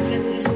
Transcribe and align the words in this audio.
friends 0.00 0.10
in 0.12 0.22
this 0.22 0.49